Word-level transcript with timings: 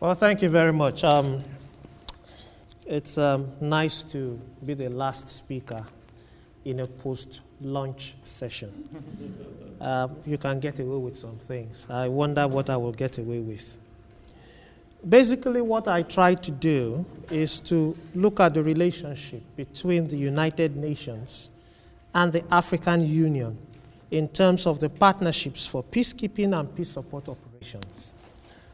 Well, 0.00 0.14
thank 0.14 0.40
you 0.40 0.48
very 0.48 0.72
much. 0.72 1.04
Um, 1.04 1.42
it's 2.86 3.18
um, 3.18 3.52
nice 3.60 4.02
to 4.04 4.40
be 4.64 4.72
the 4.72 4.88
last 4.88 5.28
speaker 5.28 5.84
in 6.64 6.80
a 6.80 6.86
post 6.86 7.42
lunch 7.60 8.14
session. 8.24 8.88
Uh, 9.80 10.08
you 10.26 10.36
can 10.36 10.60
get 10.60 10.78
away 10.78 10.98
with 10.98 11.18
some 11.18 11.38
things. 11.38 11.86
I 11.88 12.06
wonder 12.06 12.46
what 12.46 12.68
I 12.68 12.76
will 12.76 12.92
get 12.92 13.16
away 13.16 13.38
with. 13.38 13.78
Basically, 15.08 15.62
what 15.62 15.88
I 15.88 16.02
try 16.02 16.34
to 16.34 16.50
do 16.50 17.06
is 17.30 17.60
to 17.60 17.96
look 18.14 18.40
at 18.40 18.52
the 18.52 18.62
relationship 18.62 19.42
between 19.56 20.06
the 20.06 20.18
United 20.18 20.76
Nations 20.76 21.48
and 22.14 22.30
the 22.30 22.44
African 22.52 23.00
Union 23.08 23.56
in 24.10 24.28
terms 24.28 24.66
of 24.66 24.80
the 24.80 24.90
partnerships 24.90 25.66
for 25.66 25.82
peacekeeping 25.82 26.54
and 26.60 26.76
peace 26.76 26.90
support 26.90 27.26
operations. 27.30 28.12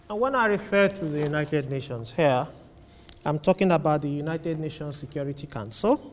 And 0.08 0.20
when 0.20 0.34
I 0.36 0.46
refer 0.46 0.88
to 0.88 1.04
the 1.04 1.20
United 1.20 1.68
Nations 1.68 2.12
here, 2.12 2.46
I'm 3.24 3.40
talking 3.40 3.72
about 3.72 4.02
the 4.02 4.08
United 4.08 4.60
Nations 4.60 4.96
Security 4.96 5.48
Council. 5.48 6.12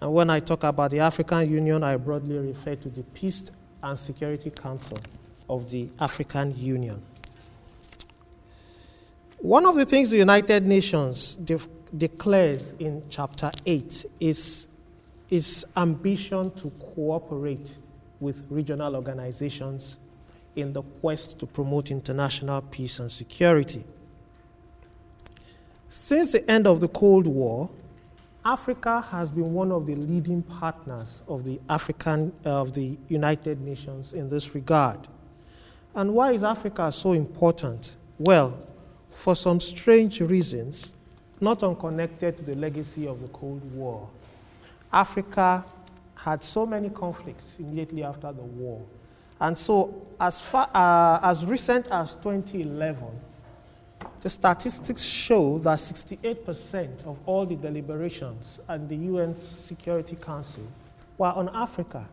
And 0.00 0.12
when 0.12 0.30
I 0.30 0.40
talk 0.40 0.64
about 0.64 0.90
the 0.90 0.98
African 0.98 1.48
Union, 1.48 1.84
I 1.84 1.96
broadly 1.96 2.36
refer 2.38 2.74
to 2.74 2.88
the 2.88 3.04
Peace 3.04 3.44
and 3.82 3.96
Security 3.96 4.50
Council 4.50 4.98
of 5.48 5.70
the 5.70 5.88
African 6.00 6.58
Union. 6.58 7.00
One 9.38 9.66
of 9.66 9.76
the 9.76 9.84
things 9.84 10.10
the 10.10 10.16
United 10.16 10.66
Nations 10.66 11.36
de- 11.36 11.60
declares 11.96 12.72
in 12.80 13.04
chapter 13.10 13.52
8 13.64 14.06
is 14.18 14.66
its 15.30 15.64
ambition 15.76 16.50
to 16.52 16.70
cooperate 16.70 17.78
with 18.18 18.44
regional 18.50 18.96
organizations 18.96 19.98
in 20.56 20.72
the 20.72 20.82
quest 20.82 21.38
to 21.40 21.46
promote 21.46 21.90
international 21.90 22.62
peace 22.62 22.98
and 22.98 23.10
security. 23.10 23.84
Since 25.88 26.32
the 26.32 26.50
end 26.50 26.66
of 26.66 26.80
the 26.80 26.88
Cold 26.88 27.26
War, 27.26 27.70
Africa 28.44 29.00
has 29.00 29.30
been 29.30 29.54
one 29.54 29.72
of 29.72 29.86
the 29.86 29.94
leading 29.94 30.42
partners 30.42 31.22
of 31.28 31.44
the 31.44 31.58
African 31.68 32.32
of 32.44 32.74
the 32.74 32.98
United 33.08 33.60
Nations 33.60 34.12
in 34.12 34.28
this 34.28 34.54
regard. 34.54 34.98
And 35.94 36.12
why 36.12 36.32
is 36.32 36.44
Africa 36.44 36.92
so 36.92 37.12
important? 37.12 37.96
Well, 38.18 38.58
for 39.08 39.34
some 39.34 39.60
strange 39.60 40.20
reasons, 40.20 40.94
not 41.40 41.62
unconnected 41.62 42.36
to 42.36 42.42
the 42.42 42.54
legacy 42.54 43.06
of 43.06 43.22
the 43.22 43.28
Cold 43.28 43.62
War. 43.72 44.08
Africa 44.92 45.64
had 46.14 46.42
so 46.42 46.66
many 46.66 46.90
conflicts 46.90 47.54
immediately 47.58 48.02
after 48.02 48.32
the 48.32 48.42
war 48.42 48.84
and 49.44 49.58
so, 49.58 50.06
as, 50.18 50.40
far, 50.40 50.70
uh, 50.72 51.20
as 51.22 51.44
recent 51.44 51.86
as 51.88 52.14
2011, 52.14 52.96
the 54.22 54.30
statistics 54.30 55.02
show 55.02 55.58
that 55.58 55.76
68% 55.76 57.06
of 57.06 57.20
all 57.26 57.44
the 57.44 57.54
deliberations 57.54 58.58
at 58.70 58.88
the 58.88 58.96
UN 58.96 59.36
Security 59.36 60.16
Council 60.16 60.66
were 61.18 61.26
on 61.28 61.50
Africa. 61.54 62.08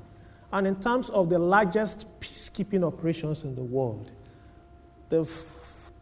And 0.52 0.68
in 0.68 0.76
terms 0.76 1.10
of 1.10 1.30
the 1.30 1.40
largest 1.40 2.06
peacekeeping 2.20 2.86
operations 2.86 3.46
in 3.46 3.56
the 3.56 3.64
world, 3.64 4.12
the 5.08 5.24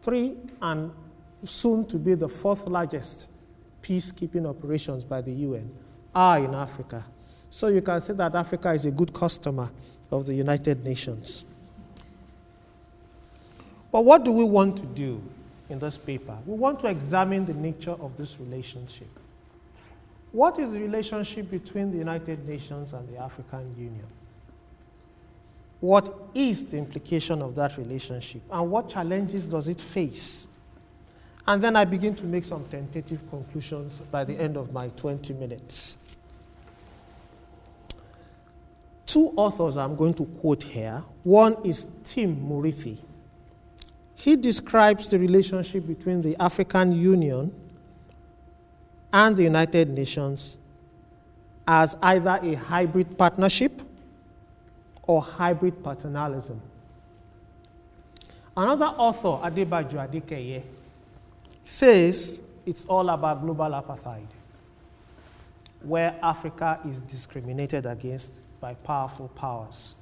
three 0.02 0.36
and 0.60 0.90
soon 1.44 1.86
to 1.86 1.96
be 1.96 2.14
the 2.14 2.28
fourth 2.28 2.66
largest 2.66 3.28
peacekeeping 3.82 4.48
operations 4.48 5.04
by 5.04 5.20
the 5.20 5.32
UN 5.32 5.70
are 6.12 6.40
in 6.40 6.56
Africa. 6.56 7.04
So 7.50 7.68
you 7.68 7.82
can 7.82 8.00
say 8.00 8.14
that 8.14 8.34
Africa 8.34 8.72
is 8.72 8.84
a 8.84 8.90
good 8.90 9.12
customer 9.14 9.70
of 10.10 10.26
the 10.26 10.34
United 10.34 10.84
Nations. 10.84 11.44
But 13.92 14.04
what 14.04 14.24
do 14.24 14.32
we 14.32 14.44
want 14.44 14.76
to 14.78 14.86
do 14.86 15.22
in 15.68 15.78
this 15.78 15.96
paper? 15.96 16.38
We 16.46 16.56
want 16.56 16.80
to 16.80 16.86
examine 16.86 17.44
the 17.44 17.54
nature 17.54 17.92
of 17.92 18.16
this 18.16 18.38
relationship. 18.38 19.08
What 20.32 20.58
is 20.58 20.72
the 20.72 20.78
relationship 20.78 21.50
between 21.50 21.90
the 21.90 21.98
United 21.98 22.46
Nations 22.48 22.92
and 22.92 23.08
the 23.08 23.18
African 23.18 23.74
Union? 23.76 24.06
What 25.80 26.14
is 26.34 26.66
the 26.66 26.76
implication 26.76 27.42
of 27.42 27.54
that 27.56 27.76
relationship? 27.78 28.42
And 28.50 28.70
what 28.70 28.90
challenges 28.90 29.46
does 29.46 29.66
it 29.66 29.80
face? 29.80 30.46
And 31.46 31.60
then 31.60 31.74
I 31.74 31.84
begin 31.84 32.14
to 32.16 32.24
make 32.26 32.44
some 32.44 32.64
tentative 32.68 33.28
conclusions 33.28 34.00
by 34.10 34.24
the 34.24 34.34
end 34.34 34.56
of 34.56 34.72
my 34.72 34.88
20 34.90 35.32
minutes. 35.34 35.96
Two 39.10 39.32
authors 39.34 39.76
I'm 39.76 39.96
going 39.96 40.14
to 40.14 40.24
quote 40.24 40.62
here. 40.62 41.02
One 41.24 41.56
is 41.64 41.88
Tim 42.04 42.36
Murithi. 42.48 42.96
He 44.14 44.36
describes 44.36 45.08
the 45.08 45.18
relationship 45.18 45.84
between 45.84 46.22
the 46.22 46.36
African 46.40 46.92
Union 46.92 47.52
and 49.12 49.36
the 49.36 49.42
United 49.42 49.88
Nations 49.88 50.58
as 51.66 51.98
either 52.00 52.38
a 52.40 52.54
hybrid 52.54 53.18
partnership 53.18 53.82
or 55.02 55.20
hybrid 55.20 55.82
paternalism. 55.82 56.60
Another 58.56 58.94
author, 58.96 59.44
Adebajo 59.44 60.08
Adekeye, 60.08 60.62
says 61.64 62.42
it's 62.64 62.84
all 62.84 63.08
about 63.08 63.40
global 63.42 63.70
apartheid, 63.70 64.28
where 65.82 66.14
Africa 66.22 66.78
is 66.88 67.00
discriminated 67.00 67.86
against 67.86 68.40
by 68.60 68.74
powerful 68.74 69.28
powers. 69.28 69.96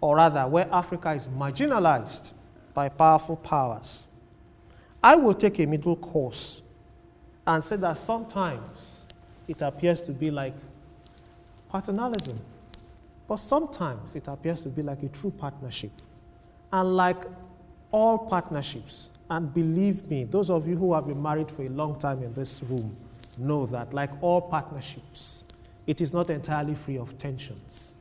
Or 0.00 0.16
rather, 0.16 0.46
where 0.46 0.68
Africa 0.72 1.12
is 1.12 1.26
marginalized 1.28 2.32
by 2.74 2.88
powerful 2.88 3.36
powers. 3.36 4.06
I 5.02 5.16
will 5.16 5.34
take 5.34 5.58
a 5.60 5.66
middle 5.66 5.96
course 5.96 6.62
and 7.46 7.62
say 7.62 7.76
that 7.76 7.96
sometimes 7.98 9.04
it 9.46 9.62
appears 9.62 10.00
to 10.02 10.12
be 10.12 10.30
like 10.30 10.54
paternalism, 11.70 12.38
but 13.28 13.36
sometimes 13.36 14.16
it 14.16 14.28
appears 14.28 14.62
to 14.62 14.68
be 14.68 14.82
like 14.82 15.02
a 15.02 15.08
true 15.08 15.30
partnership. 15.30 15.92
And 16.72 16.96
like 16.96 17.24
all 17.92 18.18
partnerships, 18.18 19.10
and 19.30 19.52
believe 19.54 20.08
me, 20.10 20.24
those 20.24 20.50
of 20.50 20.66
you 20.66 20.76
who 20.76 20.92
have 20.94 21.06
been 21.06 21.22
married 21.22 21.50
for 21.50 21.62
a 21.62 21.68
long 21.68 21.98
time 21.98 22.22
in 22.22 22.34
this 22.34 22.62
room 22.64 22.96
know 23.38 23.66
that, 23.66 23.94
like 23.94 24.10
all 24.20 24.40
partnerships, 24.40 25.44
it 25.86 26.00
is 26.00 26.12
not 26.12 26.30
entirely 26.30 26.74
free 26.74 26.98
of 26.98 27.16
tensions. 27.18 27.96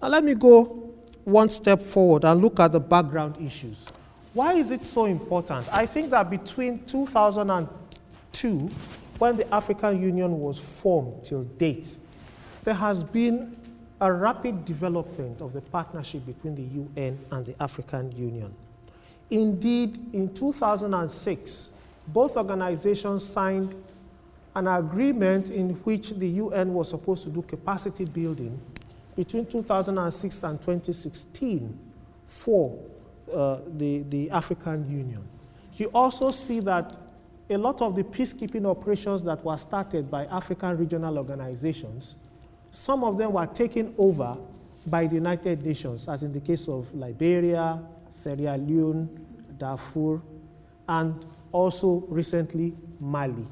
Now, 0.00 0.08
let 0.08 0.24
me 0.24 0.34
go 0.34 0.92
one 1.24 1.48
step 1.48 1.82
forward 1.82 2.24
and 2.24 2.40
look 2.40 2.60
at 2.60 2.72
the 2.72 2.80
background 2.80 3.36
issues. 3.44 3.86
Why 4.34 4.54
is 4.54 4.70
it 4.70 4.82
so 4.82 5.06
important? 5.06 5.66
I 5.74 5.86
think 5.86 6.10
that 6.10 6.30
between 6.30 6.84
2002, 6.84 8.70
when 9.18 9.36
the 9.36 9.52
African 9.52 10.00
Union 10.00 10.38
was 10.38 10.58
formed 10.58 11.24
till 11.24 11.42
date, 11.44 11.96
there 12.64 12.74
has 12.74 13.02
been 13.02 13.56
a 14.00 14.12
rapid 14.12 14.64
development 14.64 15.40
of 15.40 15.52
the 15.52 15.60
partnership 15.60 16.24
between 16.24 16.54
the 16.54 16.62
UN 16.62 17.18
and 17.32 17.44
the 17.46 17.60
African 17.60 18.12
Union. 18.12 18.54
Indeed, 19.30 19.98
in 20.14 20.32
2006, 20.32 21.70
both 22.08 22.36
organizations 22.36 23.24
signed 23.24 23.74
an 24.54 24.66
agreement 24.66 25.50
in 25.50 25.70
which 25.84 26.10
the 26.10 26.28
UN 26.28 26.74
was 26.74 26.90
supposed 26.90 27.24
to 27.24 27.30
do 27.30 27.42
capacity 27.42 28.04
building 28.04 28.58
between 29.16 29.46
2006 29.46 30.42
and 30.44 30.60
2016 30.60 31.78
for 32.26 32.78
uh, 33.32 33.60
the, 33.76 34.02
the 34.10 34.30
African 34.30 34.88
Union. 34.90 35.22
You 35.76 35.90
also 35.94 36.30
see 36.30 36.60
that 36.60 36.96
a 37.50 37.56
lot 37.56 37.80
of 37.80 37.94
the 37.94 38.02
peacekeeping 38.04 38.66
operations 38.66 39.22
that 39.24 39.44
were 39.44 39.56
started 39.56 40.10
by 40.10 40.26
African 40.26 40.76
regional 40.76 41.16
organizations, 41.18 42.16
some 42.70 43.02
of 43.04 43.16
them 43.16 43.32
were 43.32 43.46
taken 43.46 43.94
over 43.96 44.36
by 44.86 45.06
the 45.06 45.14
United 45.14 45.64
Nations, 45.64 46.08
as 46.08 46.22
in 46.22 46.32
the 46.32 46.40
case 46.40 46.68
of 46.68 46.92
Liberia, 46.94 47.82
Sierra 48.10 48.56
Leone, 48.56 49.08
Darfur, 49.56 50.20
and 50.88 51.26
also 51.52 52.04
recently 52.08 52.74
Mali. 53.00 53.44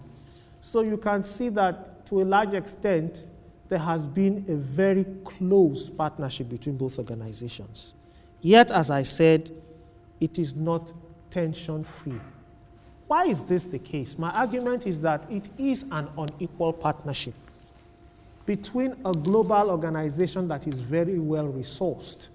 So 0.67 0.81
you 0.81 0.97
can 0.97 1.23
see 1.23 1.49
that 1.51 2.05
to 2.07 2.23
a 2.23 2.25
large 2.25 2.53
extent, 2.53 3.25
there 3.69 3.79
has 3.79 4.09
been 4.09 4.45
a 4.49 4.57
very 4.57 5.07
close 5.25 5.89
partnership 5.89 6.49
between 6.49 6.77
both 6.77 6.99
organizations. 6.99 7.95
Yet, 8.41 8.73
as 8.73 8.91
I 8.91 9.05
said, 9.05 9.49
it 10.21 10.41
is 10.41 10.57
not 10.57 10.93
tension 11.31 11.85
free. 11.85 12.21
Why 13.07 13.27
is 13.27 13.45
this 13.45 13.67
the 13.67 13.79
case? 13.79 14.19
My 14.19 14.33
argument 14.33 14.89
is 14.89 15.01
that 15.03 15.31
it 15.31 15.49
is 15.57 15.85
an 15.93 16.09
unequal 16.19 16.73
partnership 16.73 17.35
between 18.45 18.97
a 19.05 19.13
global 19.13 19.71
organization 19.71 20.49
that 20.49 20.67
is 20.67 20.75
very 20.75 21.21
well 21.21 21.47
resourced 21.47 22.27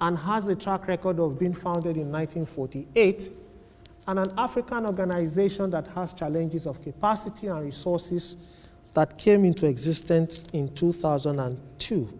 and 0.00 0.16
has 0.16 0.46
a 0.46 0.54
track 0.54 0.86
record 0.86 1.18
of 1.18 1.36
being 1.36 1.52
founded 1.52 1.96
in 1.96 2.12
1948 2.12 3.28
and 4.08 4.18
an 4.18 4.32
African 4.38 4.86
organization 4.86 5.70
that 5.70 5.86
has 5.88 6.12
challenges 6.12 6.66
of 6.66 6.82
capacity 6.82 7.48
and 7.48 7.64
resources 7.64 8.36
that 8.94 9.18
came 9.18 9.44
into 9.44 9.66
existence 9.66 10.44
in 10.52 10.72
2002. 10.74 12.18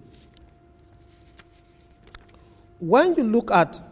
When 2.81 3.15
you 3.15 3.25
look 3.25 3.51
at 3.51 3.83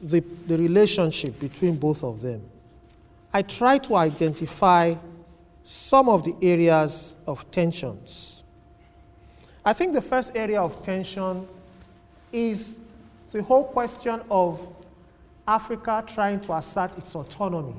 the, 0.00 0.20
the 0.46 0.56
relationship 0.56 1.38
between 1.38 1.76
both 1.76 2.02
of 2.02 2.22
them, 2.22 2.42
I 3.32 3.42
try 3.42 3.78
to 3.78 3.96
identify 3.96 4.94
some 5.64 6.08
of 6.08 6.24
the 6.24 6.34
areas 6.42 7.16
of 7.26 7.50
tensions. 7.50 8.44
I 9.64 9.72
think 9.72 9.92
the 9.92 10.02
first 10.02 10.32
area 10.34 10.60
of 10.60 10.82
tension 10.84 11.46
is 12.32 12.76
the 13.30 13.42
whole 13.42 13.64
question 13.64 14.20
of 14.30 14.74
Africa 15.46 16.04
trying 16.06 16.40
to 16.40 16.52
assert 16.54 16.96
its 16.96 17.14
autonomy 17.14 17.74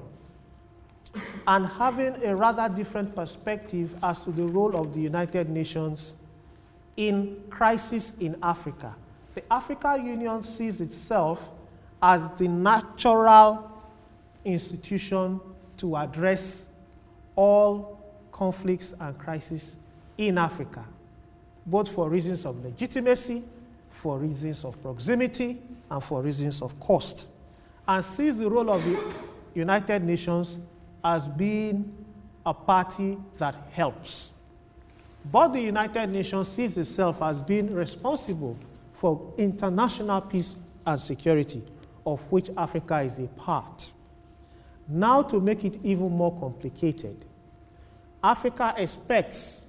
and 1.47 1.65
having 1.65 2.23
a 2.23 2.35
rather 2.35 2.73
different 2.73 3.15
perspective 3.15 3.95
as 4.03 4.23
to 4.23 4.31
the 4.31 4.43
role 4.43 4.75
of 4.75 4.93
the 4.93 4.99
United 4.99 5.49
Nations 5.49 6.15
in 6.97 7.43
crisis 7.49 8.13
in 8.19 8.35
Africa. 8.41 8.95
The 9.33 9.43
African 9.51 10.05
Union 10.05 10.43
sees 10.43 10.81
itself 10.81 11.49
as 12.01 12.21
the 12.37 12.47
natural 12.47 13.71
institution 14.43 15.39
to 15.77 15.95
address 15.97 16.65
all 17.35 17.99
conflicts 18.31 18.93
and 18.99 19.17
crises 19.17 19.75
in 20.17 20.37
Africa, 20.37 20.83
both 21.65 21.89
for 21.89 22.09
reasons 22.09 22.45
of 22.45 22.63
legitimacy, 22.63 23.43
for 23.89 24.17
reasons 24.17 24.65
of 24.65 24.81
proximity, 24.81 25.61
and 25.89 26.03
for 26.03 26.21
reasons 26.21 26.61
of 26.61 26.79
cost, 26.79 27.27
and 27.87 28.03
sees 28.03 28.37
the 28.37 28.49
role 28.49 28.69
of 28.69 28.83
the 28.83 28.99
United 29.53 30.03
Nations 30.03 30.57
as 31.03 31.27
being 31.27 31.93
a 32.45 32.53
party 32.53 33.17
that 33.37 33.55
helps. 33.71 34.31
But 35.31 35.49
the 35.49 35.61
United 35.61 36.07
Nations 36.07 36.49
sees 36.49 36.77
itself 36.77 37.21
as 37.21 37.41
being 37.41 37.73
responsible 37.73 38.57
for 38.93 39.33
international 39.37 40.21
peace 40.21 40.55
and 40.85 40.99
security, 40.99 41.63
of 42.05 42.29
which 42.31 42.49
Africa 42.57 42.99
is 43.01 43.19
a 43.19 43.27
part. 43.27 43.91
Now, 44.87 45.21
to 45.23 45.39
make 45.39 45.63
it 45.63 45.79
even 45.83 46.11
more 46.11 46.37
complicated, 46.37 47.23
Africa 48.21 48.73
expects 48.77 49.61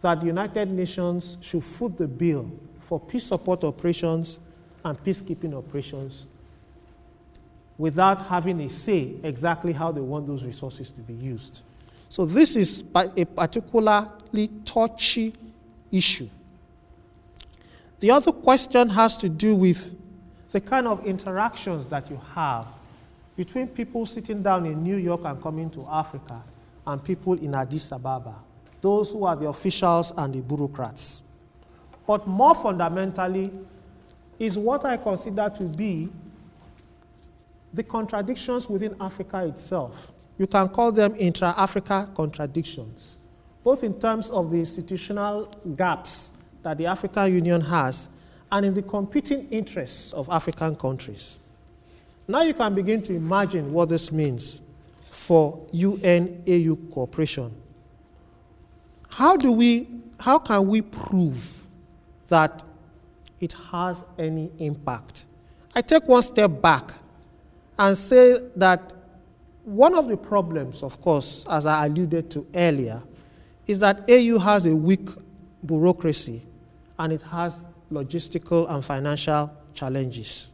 that 0.00 0.20
the 0.20 0.26
United 0.26 0.70
Nations 0.70 1.38
should 1.40 1.64
foot 1.64 1.96
the 1.96 2.06
bill 2.06 2.50
for 2.78 3.00
peace 3.00 3.24
support 3.24 3.64
operations 3.64 4.38
and 4.84 5.02
peacekeeping 5.02 5.56
operations 5.56 6.26
without 7.78 8.26
having 8.26 8.60
a 8.60 8.68
say 8.68 9.14
exactly 9.22 9.72
how 9.72 9.90
they 9.90 10.00
want 10.00 10.26
those 10.26 10.44
resources 10.44 10.90
to 10.90 11.00
be 11.00 11.14
used. 11.14 11.62
So, 12.08 12.24
this 12.24 12.54
is 12.54 12.84
a 12.94 13.24
particularly 13.24 14.48
touchy 14.64 15.32
issue. 15.90 16.28
The 18.00 18.10
other 18.10 18.32
question 18.32 18.88
has 18.90 19.16
to 19.18 19.28
do 19.28 19.56
with 19.56 19.96
the 20.52 20.60
kind 20.60 20.86
of 20.86 21.04
interactions 21.06 21.88
that 21.88 22.08
you 22.10 22.20
have 22.34 22.68
between 23.36 23.66
people 23.66 24.06
sitting 24.06 24.42
down 24.42 24.66
in 24.66 24.82
New 24.82 24.96
York 24.96 25.22
and 25.24 25.40
coming 25.42 25.68
to 25.70 25.84
Africa 25.90 26.40
and 26.86 27.02
people 27.02 27.32
in 27.34 27.54
Addis 27.56 27.90
Ababa, 27.90 28.36
those 28.80 29.10
who 29.10 29.24
are 29.24 29.34
the 29.34 29.48
officials 29.48 30.12
and 30.16 30.34
the 30.34 30.40
bureaucrats. 30.40 31.22
But 32.06 32.26
more 32.28 32.54
fundamentally, 32.54 33.50
is 34.38 34.58
what 34.58 34.84
I 34.84 34.96
consider 34.96 35.50
to 35.56 35.64
be 35.64 36.08
the 37.74 37.82
contradictions 37.82 38.68
within 38.70 38.94
Africa 39.00 39.44
itself. 39.44 40.12
You 40.38 40.46
can 40.46 40.68
call 40.68 40.92
them 40.92 41.14
intra 41.18 41.52
Africa 41.56 42.08
contradictions, 42.14 43.18
both 43.62 43.82
in 43.82 43.98
terms 43.98 44.30
of 44.30 44.50
the 44.50 44.58
institutional 44.58 45.46
gaps 45.76 46.32
that 46.62 46.78
the 46.78 46.86
African 46.86 47.32
Union 47.32 47.60
has 47.60 48.08
and 48.50 48.64
in 48.64 48.74
the 48.74 48.82
competing 48.82 49.48
interests 49.50 50.12
of 50.12 50.28
African 50.28 50.76
countries. 50.76 51.38
Now 52.28 52.42
you 52.42 52.54
can 52.54 52.74
begin 52.74 53.02
to 53.02 53.14
imagine 53.14 53.72
what 53.72 53.88
this 53.88 54.10
means 54.12 54.62
for 55.10 55.60
UN 55.72 56.42
AU 56.46 56.76
cooperation. 56.92 57.52
How 59.10 59.36
do 59.36 59.52
we 59.52 59.88
how 60.20 60.38
can 60.38 60.68
we 60.68 60.80
prove 60.80 61.66
that 62.28 62.62
it 63.40 63.52
has 63.72 64.04
any 64.16 64.50
impact? 64.58 65.24
I 65.74 65.82
take 65.82 66.04
one 66.04 66.22
step 66.22 66.62
back 66.62 66.92
and 67.78 67.96
say 67.96 68.38
that 68.56 68.92
one 69.64 69.94
of 69.94 70.08
the 70.08 70.16
problems, 70.16 70.82
of 70.82 71.00
course, 71.00 71.46
as 71.48 71.66
I 71.66 71.86
alluded 71.86 72.30
to 72.32 72.46
earlier, 72.54 73.02
is 73.66 73.80
that 73.80 74.08
AU 74.08 74.38
has 74.38 74.66
a 74.66 74.76
weak 74.76 75.08
bureaucracy 75.64 76.42
and 76.98 77.12
it 77.12 77.22
has 77.22 77.64
logistical 77.90 78.70
and 78.70 78.84
financial 78.84 79.50
challenges. 79.72 80.52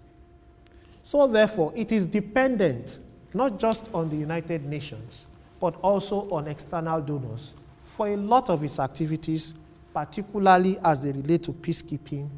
So, 1.03 1.27
therefore, 1.27 1.73
it 1.75 1.93
is 1.93 2.07
dependent 2.07 3.01
not 3.35 3.59
just 3.59 3.91
on 3.93 4.11
the 4.11 4.17
United 4.17 4.65
Nations, 4.65 5.27
but 5.59 5.75
also 5.83 6.31
on 6.31 6.49
external 6.49 7.01
donors 7.01 7.55
for 7.85 8.09
a 8.09 8.17
lot 8.17 8.49
of 8.49 8.63
its 8.63 8.79
activities, 8.79 9.55
particularly 9.93 10.79
as 10.85 11.03
they 11.03 11.13
relate 11.13 11.43
to 11.45 11.53
peacekeeping 11.53 12.29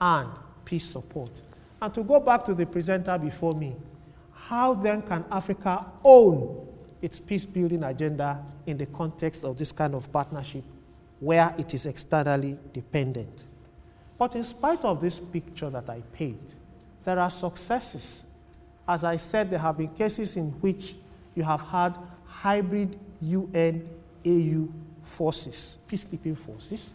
and 0.00 0.28
peace 0.64 0.84
support. 0.84 1.30
And 1.80 1.92
to 1.94 2.02
go 2.04 2.20
back 2.20 2.44
to 2.44 2.54
the 2.54 2.66
presenter 2.66 3.16
before 3.18 3.52
me, 3.52 3.74
how 4.48 4.74
then 4.74 5.02
can 5.02 5.24
Africa 5.30 5.86
own 6.04 6.66
its 7.00 7.20
peace 7.20 7.46
building 7.46 7.84
agenda 7.84 8.44
in 8.66 8.76
the 8.76 8.86
context 8.86 9.44
of 9.44 9.56
this 9.56 9.72
kind 9.72 9.94
of 9.94 10.10
partnership 10.12 10.64
where 11.20 11.54
it 11.58 11.72
is 11.74 11.86
externally 11.86 12.58
dependent? 12.72 13.44
But 14.18 14.34
in 14.34 14.44
spite 14.44 14.84
of 14.84 15.00
this 15.00 15.18
picture 15.18 15.70
that 15.70 15.88
I 15.88 16.00
paint, 16.12 16.56
there 17.04 17.18
are 17.18 17.30
successes. 17.30 18.24
As 18.86 19.04
I 19.04 19.16
said, 19.16 19.50
there 19.50 19.58
have 19.58 19.78
been 19.78 19.88
cases 19.88 20.36
in 20.36 20.50
which 20.60 20.96
you 21.34 21.44
have 21.44 21.60
had 21.62 21.96
hybrid 22.26 22.98
UN 23.20 23.88
AU 24.26 24.68
forces, 25.02 25.78
peacekeeping 25.88 26.36
forces. 26.36 26.94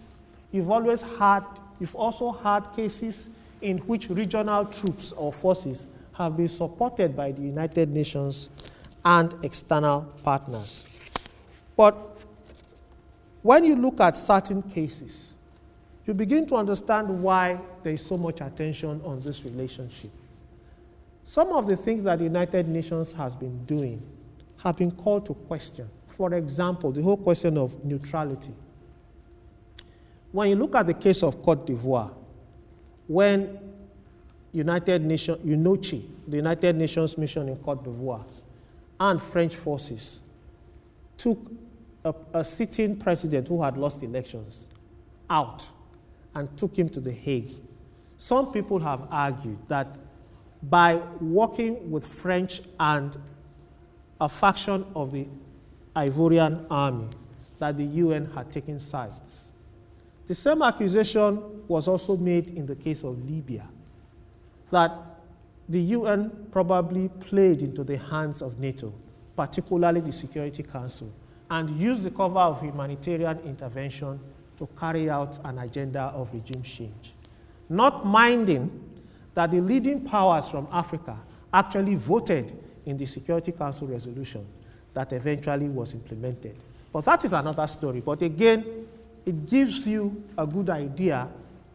You've 0.52 0.70
always 0.70 1.02
had, 1.02 1.44
you've 1.80 1.96
also 1.96 2.32
had 2.32 2.74
cases 2.76 3.30
in 3.62 3.80
which 3.80 4.10
regional 4.10 4.66
troops 4.66 5.12
or 5.14 5.32
forces 5.34 5.88
have 6.18 6.36
been 6.36 6.48
supported 6.48 7.16
by 7.16 7.32
the 7.32 7.42
United 7.42 7.90
Nations 7.90 8.50
and 9.06 9.34
external 9.44 10.02
partners. 10.24 10.86
But 11.76 11.96
when 13.44 13.64
you 13.64 13.76
look 13.76 14.02
at 14.02 14.16
certain 14.16 14.64
cases, 14.64 15.36
you 16.06 16.14
begin 16.14 16.48
to 16.48 16.56
understand 16.56 17.22
why 17.22 17.60
there 17.84 17.94
is 17.94 18.06
so 18.06 18.18
much 18.18 18.42
attention 18.42 19.00
on 19.06 19.22
this 19.22 19.44
relationship. 19.44 20.10
Some 21.24 21.50
of 21.50 21.68
the 21.68 21.76
things 21.76 22.04
that 22.04 22.18
the 22.18 22.24
United 22.24 22.68
Nations 22.68 23.14
has 23.14 23.36
been 23.36 23.64
doing 23.66 24.02
have 24.64 24.78
been 24.78 24.92
called 24.92 25.26
to 25.28 25.34
question. 25.34 25.88
For 26.08 26.34
example, 26.34 26.92
the 26.92 27.02
whole 27.04 27.18
question 27.18 27.58
of 27.58 27.84
neutrality. 27.86 28.54
When 30.32 30.50
you 30.50 30.56
look 30.56 30.74
at 30.76 30.88
the 30.88 30.94
case 30.94 31.22
of 31.22 31.44
Cote 31.44 31.68
d'Ivoire, 31.68 32.12
when 33.08 33.60
United 34.52 35.04
Nations, 35.04 35.40
UNOCI, 35.40 36.04
the 36.28 36.38
United 36.38 36.76
Nations 36.76 37.18
mission 37.18 37.50
in 37.50 37.58
Cote 37.58 37.84
d'Ivoire, 37.84 38.26
and 39.00 39.22
French 39.22 39.56
forces 39.56 40.22
took 41.18 41.52
a, 42.04 42.14
a 42.34 42.44
sitting 42.46 42.96
president 42.98 43.48
who 43.48 43.62
had 43.62 43.78
lost 43.78 44.04
elections 44.04 44.68
out 45.30 45.70
and 46.36 46.56
took 46.58 46.78
him 46.78 46.90
to 46.90 47.00
The 47.00 47.12
Hague. 47.12 47.52
Some 48.18 48.52
people 48.52 48.80
have 48.80 49.08
argued 49.12 49.58
that 49.68 49.98
by 50.64 50.96
working 51.22 51.92
with 51.92 52.06
French 52.06 52.62
and 52.80 53.16
a 54.20 54.30
faction 54.30 54.86
of 54.96 55.12
the 55.12 55.28
Ivorian 55.96 56.66
army, 56.70 57.10
that 57.60 57.78
the 57.78 57.84
UN 57.84 58.30
had 58.32 58.52
taken 58.52 58.80
sides. 58.80 59.52
The 60.28 60.36
same 60.36 60.62
accusation 60.62 61.68
was 61.68 61.88
also 61.88 62.18
made 62.18 62.52
in 62.52 62.66
the 62.66 62.76
case 62.76 63.04
of 63.04 63.24
Libya 63.30 63.68
that 64.72 64.92
the 65.70 65.80
UN 65.80 66.48
probably 66.52 67.10
played 67.10 67.62
into 67.62 67.84
the 67.84 67.98
hands 67.98 68.42
of 68.42 68.60
NATO, 68.60 68.94
particularly 69.36 70.02
the 70.02 70.12
Security 70.12 70.64
Council, 70.64 71.12
and 71.50 71.70
used 71.80 72.04
the 72.04 72.12
cover 72.12 72.40
of 72.40 72.62
humanitarian 72.62 73.40
intervention 73.40 74.20
to 74.58 74.68
carry 74.80 75.10
out 75.10 75.40
an 75.44 75.60
agenda 75.60 76.04
of 76.16 76.34
regime 76.34 76.64
change. 76.64 77.14
Not 77.70 78.06
minding 78.06 78.84
that 79.34 79.52
the 79.52 79.60
leading 79.60 80.04
powers 80.04 80.48
from 80.50 80.68
Africa 80.72 81.18
actually 81.54 81.96
voted 81.96 82.58
in 82.86 82.98
the 82.98 83.06
Security 83.06 83.52
Council 83.52 83.88
resolution 83.88 84.46
that 84.94 85.14
eventually 85.14 85.68
was 85.68 85.94
implemented. 85.94 86.56
But 86.92 87.06
that 87.06 87.26
is 87.26 87.34
another 87.34 87.68
story. 87.68 88.02
But 88.02 88.22
again, 88.22 88.66
it 89.26 89.46
gives 89.46 89.86
you 89.86 90.24
a 90.38 90.48
good 90.48 90.70
idea 90.70 91.28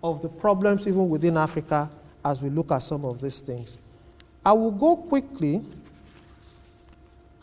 of 0.02 0.22
the 0.22 0.28
problems 0.28 0.88
even 0.88 1.08
within 1.08 1.36
Africa 1.36 1.90
as 2.24 2.42
we 2.42 2.50
look 2.50 2.70
at 2.70 2.78
some 2.78 3.04
of 3.04 3.20
these 3.20 3.40
things. 3.40 3.78
I 4.44 4.52
will 4.52 4.70
go 4.70 4.96
quickly 4.96 5.62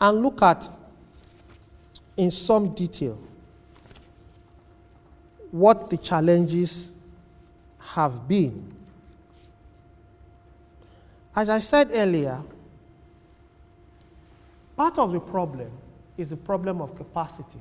and 0.00 0.22
look 0.22 0.42
at 0.42 0.68
in 2.16 2.30
some 2.30 2.74
detail 2.74 3.18
what 5.50 5.90
the 5.90 5.96
challenges 5.96 6.92
have 7.78 8.26
been. 8.28 8.74
As 11.34 11.48
I 11.48 11.58
said 11.58 11.90
earlier, 11.92 12.40
part 14.76 14.98
of 14.98 15.12
the 15.12 15.20
problem 15.20 15.70
is 16.16 16.32
a 16.32 16.36
problem 16.36 16.80
of 16.80 16.94
capacity, 16.96 17.60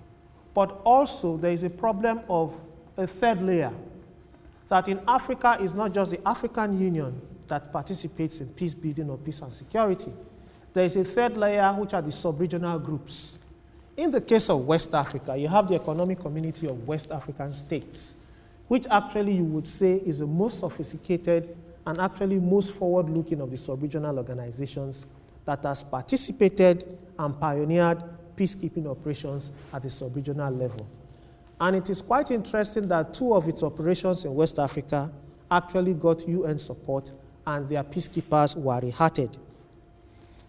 but 0.54 0.82
also 0.84 1.38
there 1.38 1.52
is 1.52 1.64
a 1.64 1.70
problem 1.70 2.22
of 2.30 2.60
a 2.98 3.08
third 3.08 3.42
layer 3.42 3.72
that 4.70 4.88
in 4.88 5.02
Africa 5.08 5.58
is 5.60 5.74
not 5.74 5.94
just 5.94 6.12
the 6.12 6.28
African 6.28 6.80
Union 6.80 7.20
that 7.48 7.74
participates 7.74 8.40
in 8.40 8.48
peace 8.48 8.74
building 8.74 9.10
or 9.10 9.18
peace 9.18 9.42
and 9.42 9.54
security. 9.54 10.14
There 10.72 10.86
is 10.86 10.96
a 10.96 11.04
third 11.04 11.36
layer, 11.36 11.72
which 11.74 11.94
are 11.94 12.02
the 12.02 12.12
sub-regional 12.12 12.78
groups. 12.80 13.40
In 13.98 14.12
the 14.12 14.22
case 14.22 14.50
of 14.50 14.66
West 14.66 14.94
Africa, 14.94 15.36
you 15.36 15.48
have 15.48 15.68
the 15.68 15.76
Economic 15.76 16.20
Community 16.20 16.68
of 16.68 16.88
West 16.88 17.12
African 17.12 17.52
States, 17.54 18.16
which 18.68 18.86
actually 18.90 19.34
you 19.34 19.44
would 19.44 19.68
say 19.68 19.96
is 20.06 20.20
the 20.20 20.28
most 20.28 20.60
sophisticated 20.60 21.58
and 21.88 22.00
actually 22.00 22.40
most 22.40 22.78
forward-looking 22.78 23.42
of 23.42 23.50
the 23.50 23.58
sub-regional 23.58 24.18
organizations 24.18 25.08
that 25.46 25.64
has 25.64 25.84
participated 25.84 27.00
and 27.18 27.40
pioneered 27.40 28.04
peacekeeping 28.38 28.86
operations 28.86 29.52
at 29.74 29.82
the 29.82 29.90
sub-regional 29.90 30.54
level. 30.54 30.88
And 31.62 31.76
it 31.76 31.90
is 31.90 32.02
quite 32.02 32.32
interesting 32.32 32.88
that 32.88 33.14
two 33.14 33.34
of 33.34 33.48
its 33.48 33.64
operations 33.64 34.24
in 34.24 34.34
West 34.34 34.60
Africa 34.60 35.12
actually 35.52 35.94
got 35.94 36.28
UN 36.28 36.58
support 36.58 37.12
and 37.46 37.68
their 37.68 37.84
peacekeepers 37.84 38.56
were 38.56 38.80
rehatted. 38.80 39.38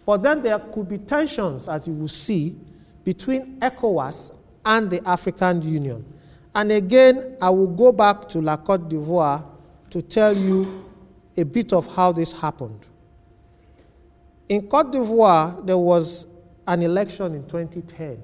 But 0.06 0.22
then 0.22 0.42
there 0.42 0.58
could 0.58 0.88
be 0.88 0.98
tensions, 0.98 1.68
as 1.68 1.88
you 1.88 1.94
will 1.94 2.08
see, 2.08 2.56
between 3.04 3.58
ECOWAS 3.60 4.32
and 4.64 4.90
the 4.90 5.06
African 5.08 5.62
Union. 5.62 6.04
And 6.54 6.72
again, 6.72 7.36
I 7.40 7.50
will 7.50 7.68
go 7.68 7.92
back 7.92 8.28
to 8.30 8.40
La 8.40 8.56
Cote 8.56 8.88
d'Ivoire 8.88 9.44
to 9.90 10.02
tell 10.02 10.36
you 10.36 10.84
a 11.36 11.44
bit 11.44 11.72
of 11.72 11.86
how 11.94 12.12
this 12.12 12.32
happened. 12.32 12.86
In 14.48 14.68
Cote 14.68 14.92
d'Ivoire, 14.92 15.64
there 15.64 15.78
was 15.78 16.26
an 16.66 16.82
election 16.82 17.34
in 17.34 17.42
2010 17.46 18.20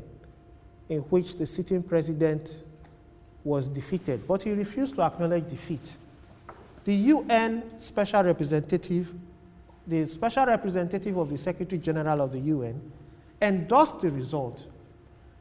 in 0.88 1.00
which 1.02 1.36
the 1.36 1.46
sitting 1.46 1.82
president 1.82 2.58
was 3.46 3.68
defeated, 3.68 4.26
but 4.26 4.42
he 4.42 4.50
refused 4.50 4.96
to 4.96 5.02
acknowledge 5.02 5.48
defeat. 5.48 5.94
The 6.84 6.94
UN 6.94 7.78
special 7.78 8.24
representative, 8.24 9.14
the 9.86 10.06
special 10.08 10.46
representative 10.46 11.16
of 11.16 11.30
the 11.30 11.38
Secretary 11.38 11.80
General 11.80 12.22
of 12.22 12.32
the 12.32 12.40
UN, 12.40 12.80
endorsed 13.40 14.00
the 14.00 14.10
result. 14.10 14.66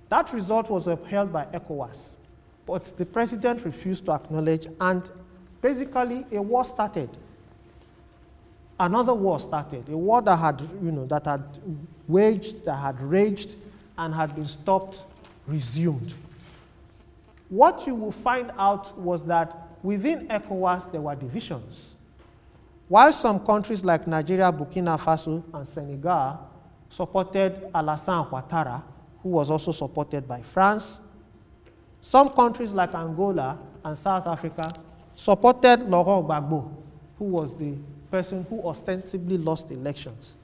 That 0.09 0.31
result 0.31 0.69
was 0.69 0.85
upheld 0.85 1.33
by 1.33 1.45
ECOWAS, 1.45 2.13
but 2.67 2.95
the 2.95 3.05
president 3.07 3.65
refused 3.65 4.05
to 4.05 4.11
acknowledge, 4.11 4.67
and 4.79 5.09
basically 5.61 6.25
a 6.31 6.39
war 6.39 6.63
started. 6.63 7.09
Another 8.79 9.15
war 9.15 9.39
started, 9.39 9.89
a 9.89 9.97
war 9.97 10.21
that 10.21 10.35
had, 10.35 10.61
you 10.61 10.91
know, 10.91 11.07
that 11.07 11.25
had 11.25 11.43
waged, 12.07 12.65
that 12.65 12.75
had 12.75 13.01
raged, 13.01 13.55
and 13.97 14.13
had 14.13 14.35
been 14.35 14.47
stopped, 14.47 15.03
resumed. 15.47 16.13
What 17.49 17.85
you 17.85 17.95
will 17.95 18.11
find 18.11 18.51
out 18.57 18.97
was 18.97 19.23
that 19.25 19.55
within 19.83 20.27
ECOWAS 20.27 20.91
there 20.91 21.01
were 21.01 21.15
divisions. 21.15 21.95
While 22.87 23.13
some 23.13 23.39
countries 23.39 23.83
like 23.83 24.07
Nigeria, 24.07 24.51
Burkina 24.51 24.99
Faso, 24.99 25.43
and 25.53 25.67
Senegal 25.67 26.39
supported 26.89 27.71
Alassane 27.73 28.29
Ouattara, 28.29 28.83
who 29.21 29.29
was 29.29 29.49
also 29.49 29.71
supported 29.71 30.27
by 30.27 30.41
France, 30.41 30.99
some 32.01 32.29
countries 32.29 32.71
like 32.71 32.93
Angola 32.93 33.57
and 33.83 33.97
South 33.97 34.27
Africa 34.27 34.71
supported 35.15 35.81
Laurent 35.89 36.27
Gbagbo, 36.27 36.71
who 37.17 37.25
was 37.25 37.57
the 37.57 37.73
person 38.11 38.45
who 38.49 38.61
ostensibly 38.67 39.37
lost 39.37 39.71
elections. 39.71 40.35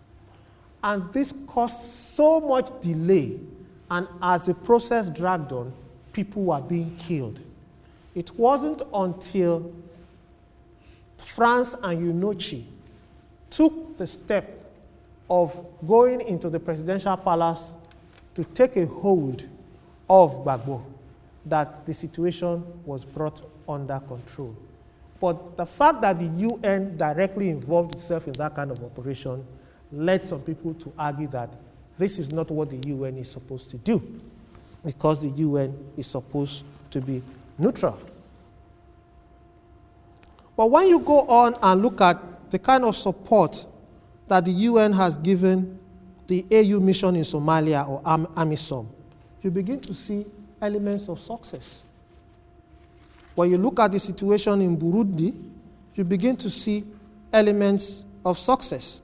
And 0.84 1.12
this 1.14 1.34
caused 1.46 1.82
so 1.82 2.40
much 2.40 2.70
delay, 2.82 3.40
and 3.92 4.08
as 4.22 4.46
the 4.46 4.56
process 4.56 5.10
dragged 5.10 5.52
on, 5.52 5.72
people 6.14 6.44
were 6.44 6.62
being 6.62 6.96
killed. 6.98 7.40
It 8.16 8.38
wasn't 8.38 8.82
until 8.94 9.72
France 11.18 11.76
and 11.82 12.22
UNOCI 12.22 12.64
took 13.50 13.98
the 13.98 14.08
step 14.08 14.58
of 15.30 15.66
going 15.88 16.22
into 16.22 16.50
the 16.50 16.60
presidential 16.60 17.16
palace 17.16 17.74
to 18.36 18.44
take 18.44 18.76
a 18.78 18.86
hold 18.86 19.48
of 20.10 20.44
Gbagbo 20.44 20.82
that 21.46 21.86
the 21.86 21.94
situation 21.94 22.64
was 22.86 23.06
brought 23.06 23.42
under 23.68 24.00
control. 24.00 24.56
But 25.20 25.56
the 25.56 25.66
fact 25.66 26.02
that 26.02 26.20
the 26.20 26.26
UN 26.26 26.98
directly 26.98 27.50
involved 27.50 27.96
itself 27.96 28.28
in 28.28 28.34
that 28.34 28.56
kind 28.56 28.72
of 28.72 28.84
operation 28.84 29.46
led 29.92 30.24
some 30.24 30.42
people 30.42 30.74
to 30.76 30.92
argue 30.98 31.28
that 31.28 31.56
this 31.98 32.18
is 32.20 32.32
not 32.32 32.50
what 32.50 32.70
the 32.70 32.90
UN 32.90 33.18
is 33.18 33.30
supposed 33.30 33.70
to 33.72 33.78
do 33.78 34.02
because 34.84 35.22
the 35.22 35.30
UN 35.30 35.76
is 35.98 36.08
supposed 36.08 36.64
to 36.92 37.02
be 37.02 37.22
neutral. 37.58 38.00
But 40.58 40.70
when 40.70 40.88
you 40.88 41.00
go 41.00 41.22
on 41.22 41.56
and 41.62 41.82
look 41.82 42.02
at 42.02 42.20
the 42.50 42.60
kind 42.60 42.84
of 42.84 42.96
support 42.96 43.66
that 44.28 44.46
the 44.46 44.52
UN 44.52 44.94
has 44.94 45.18
given 45.18 45.80
the 46.28 46.46
AU 46.52 46.80
mission 46.80 47.16
in 47.16 47.24
Somalia 47.24 47.88
or 47.88 48.02
AMISOM, 48.04 48.86
you 49.42 49.52
begin 49.52 49.80
to 49.82 49.94
see 49.94 50.26
elements 50.62 51.10
of 51.10 51.20
success. 51.20 51.84
When 53.36 53.50
you 53.50 53.58
look 53.58 53.80
at 53.80 53.92
the 53.92 54.00
situation 54.00 54.62
in 54.62 54.78
Burundi, 54.78 55.34
you 55.96 56.04
begin 56.04 56.36
to 56.38 56.50
see 56.50 56.84
elements 57.34 58.04
of 58.26 58.38
success. 58.38 59.02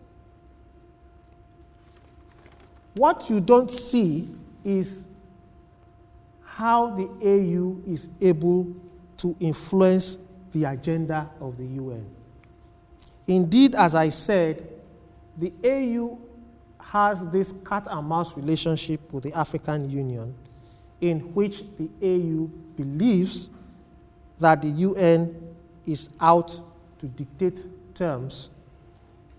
What 2.96 3.30
you 3.30 3.40
don't 3.40 3.72
see 3.72 4.28
is 4.64 5.07
how 6.58 6.88
the 6.88 7.08
AU 7.24 7.80
is 7.88 8.10
able 8.20 8.66
to 9.16 9.36
influence 9.40 10.18
the 10.54 10.64
agenda 10.64 11.30
of 11.40 11.56
the 11.56 11.64
UN. 11.64 12.04
Indeed, 13.28 13.76
as 13.76 13.94
I 13.94 14.10
said, 14.10 14.68
the 15.38 15.54
AU 15.64 16.18
has 16.80 17.24
this 17.28 17.54
cat 17.64 17.88
and 17.92 18.08
mouse 18.08 18.36
relationship 18.36 19.14
with 19.14 19.26
the 19.26 19.34
African 19.34 19.88
Union 19.88 20.34
in 21.00 21.20
which 21.36 21.64
the 21.78 21.90
AU 22.02 22.50
believes 22.76 23.52
that 24.40 24.64
the 24.64 24.70
UN 24.70 25.36
is 25.86 26.10
out 26.20 26.60
to 26.98 27.06
dictate 27.06 27.68
terms, 27.94 28.50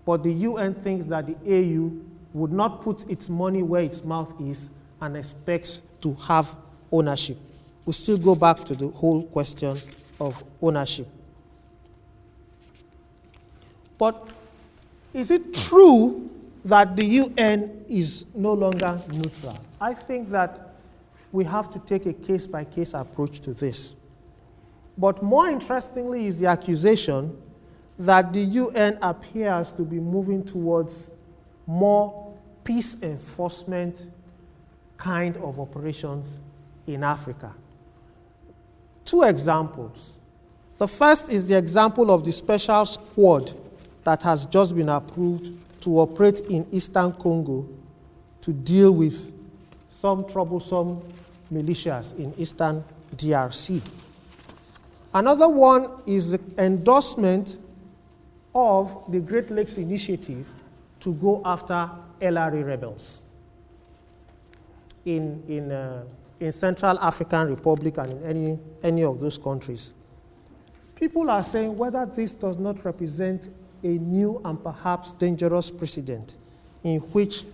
but 0.05 0.23
the 0.23 0.31
UN 0.31 0.73
thinks 0.73 1.03
that 1.07 1.27
the 1.27 1.35
AU 1.45 1.91
would 2.31 2.53
not 2.53 2.79
put 2.79 3.09
its 3.09 3.27
money 3.27 3.61
where 3.61 3.81
its 3.81 4.05
mouth 4.05 4.33
is 4.39 4.69
and 5.01 5.17
expects 5.17 5.81
to 5.99 6.13
have 6.13 6.55
ownership. 6.91 7.37
We 7.85 7.93
still 7.93 8.17
go 8.17 8.35
back 8.35 8.63
to 8.65 8.75
the 8.75 8.87
whole 8.89 9.23
question 9.23 9.77
of 10.19 10.43
ownership. 10.61 11.07
But 13.97 14.31
is 15.13 15.31
it 15.31 15.53
true 15.53 16.29
that 16.65 16.95
the 16.95 17.05
UN 17.05 17.85
is 17.89 18.25
no 18.35 18.53
longer 18.53 19.01
neutral? 19.11 19.57
I 19.81 19.93
think 19.93 20.29
that 20.31 20.75
we 21.31 21.43
have 21.45 21.69
to 21.71 21.79
take 21.79 22.05
a 22.05 22.13
case 22.13 22.47
by 22.47 22.63
case 22.63 22.93
approach 22.93 23.39
to 23.41 23.53
this. 23.53 23.95
But 24.97 25.23
more 25.23 25.47
interestingly 25.47 26.27
is 26.27 26.39
the 26.39 26.47
accusation 26.47 27.37
that 27.97 28.33
the 28.33 28.41
UN 28.41 28.97
appears 29.01 29.71
to 29.73 29.83
be 29.83 29.99
moving 29.99 30.43
towards 30.43 31.11
more 31.67 32.33
peace 32.63 32.97
enforcement 33.01 34.07
kind 34.97 35.37
of 35.37 35.59
operations 35.59 36.39
in 36.93 37.03
Africa. 37.03 37.53
Two 39.05 39.23
examples. 39.23 40.17
The 40.77 40.87
first 40.87 41.29
is 41.29 41.47
the 41.47 41.57
example 41.57 42.11
of 42.11 42.23
the 42.23 42.31
special 42.31 42.85
squad 42.85 43.53
that 44.03 44.21
has 44.23 44.45
just 44.45 44.75
been 44.75 44.89
approved 44.89 45.81
to 45.81 45.99
operate 45.99 46.39
in 46.41 46.65
eastern 46.71 47.13
Congo 47.13 47.67
to 48.41 48.53
deal 48.53 48.91
with 48.91 49.33
some 49.89 50.27
troublesome 50.27 51.01
militias 51.51 52.17
in 52.17 52.33
eastern 52.37 52.83
DRC. 53.15 53.81
Another 55.13 55.49
one 55.49 55.91
is 56.05 56.31
the 56.31 56.39
endorsement 56.57 57.57
of 58.53 59.03
the 59.09 59.19
Great 59.19 59.49
Lakes 59.49 59.77
Initiative 59.77 60.47
to 60.99 61.13
go 61.15 61.41
after 61.45 61.89
LRA 62.21 62.65
rebels 62.65 63.21
in, 65.05 65.43
in 65.47 65.71
uh, 65.71 66.03
in 66.39 66.51
Central 66.51 66.97
African 66.99 67.49
Republic 67.49 67.97
and 67.97 68.11
in 68.11 68.23
any, 68.23 68.59
any 68.83 69.03
of 69.03 69.19
those 69.19 69.37
countries. 69.37 69.91
People 70.95 71.29
are 71.29 71.43
saying 71.43 71.75
whether 71.75 72.05
this 72.05 72.33
does 72.33 72.57
not 72.57 72.83
represent 72.83 73.49
a 73.83 73.87
new 73.87 74.41
and 74.43 74.61
perhaps 74.61 75.13
dangerous 75.13 75.71
precedent 75.71 76.35
in 76.83 76.99
which 76.99 77.45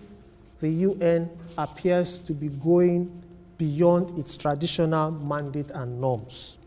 the 0.61 0.69
UN 0.69 1.29
appears 1.57 2.19
to 2.19 2.33
be 2.33 2.47
going 2.49 3.23
beyond 3.57 4.17
its 4.17 4.35
traditional 4.35 5.11
mandate 5.11 5.71
and 5.71 5.99
norms. 6.01 6.57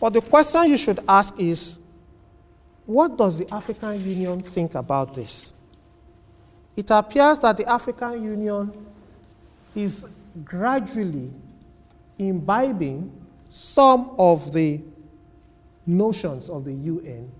But 0.00 0.12
the 0.12 0.20
question 0.20 0.70
you 0.70 0.76
should 0.76 1.00
ask 1.08 1.38
is 1.38 1.78
what 2.84 3.16
does 3.18 3.38
the 3.38 3.52
African 3.52 4.00
Union 4.00 4.40
think 4.40 4.74
about 4.74 5.14
this? 5.14 5.52
It 6.76 6.90
appears 6.90 7.38
that 7.40 7.56
the 7.56 7.68
African 7.68 8.22
Union 8.22 8.72
is 9.74 10.06
gradually 10.44 11.30
imbibing 12.18 13.12
some 13.48 14.14
of 14.18 14.52
the 14.52 14.82
notions 15.86 16.48
of 16.48 16.64
the 16.64 16.72
UN, 16.72 17.30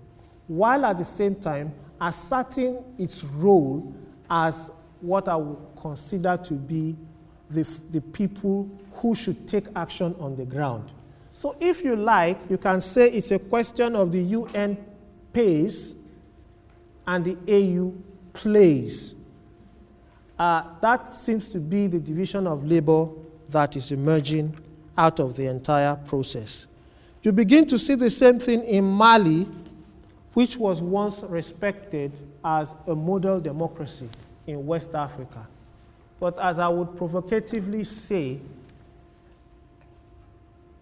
while 0.47 0.85
at 0.85 0.97
the 0.97 1.05
same 1.05 1.35
time 1.35 1.73
asserting 1.99 2.83
its 2.97 3.23
role 3.23 3.93
as 4.29 4.71
what 5.01 5.27
I 5.27 5.35
would 5.35 5.57
consider 5.79 6.37
to 6.37 6.53
be 6.53 6.95
the, 7.49 7.63
the 7.91 8.01
people 8.01 8.69
who 8.93 9.15
should 9.15 9.47
take 9.47 9.65
action 9.75 10.15
on 10.19 10.35
the 10.35 10.45
ground. 10.45 10.91
So, 11.31 11.55
if 11.59 11.83
you 11.83 11.95
like, 11.95 12.39
you 12.49 12.57
can 12.57 12.81
say 12.81 13.09
it's 13.11 13.31
a 13.31 13.39
question 13.39 13.95
of 13.95 14.11
the 14.11 14.21
UN 14.21 14.77
pays 15.33 15.95
and 17.05 17.23
the 17.23 17.37
AU 17.47 17.93
plays. 18.33 19.13
Uh, 20.37 20.63
that 20.81 21.13
seems 21.13 21.49
to 21.49 21.59
be 21.59 21.87
the 21.87 21.99
division 21.99 22.45
of 22.45 22.65
labor 22.65 23.09
that 23.49 23.75
is 23.75 23.91
emerging 23.91 24.55
out 24.97 25.19
of 25.19 25.35
the 25.35 25.47
entire 25.47 25.95
process. 25.95 26.67
You 27.23 27.31
begin 27.31 27.65
to 27.67 27.79
see 27.79 27.95
the 27.95 28.09
same 28.09 28.39
thing 28.39 28.63
in 28.63 28.85
Mali, 28.85 29.47
which 30.33 30.57
was 30.57 30.81
once 30.81 31.23
respected 31.23 32.19
as 32.43 32.75
a 32.85 32.95
model 32.95 33.39
democracy 33.39 34.09
in 34.45 34.65
West 34.65 34.93
Africa. 34.93 35.47
But 36.19 36.39
as 36.39 36.59
I 36.59 36.67
would 36.67 36.95
provocatively 36.95 37.83
say, 37.83 38.39